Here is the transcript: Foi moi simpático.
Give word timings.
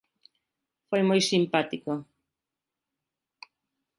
Foi 0.89 1.01
moi 1.09 1.21
simpático. 1.31 1.91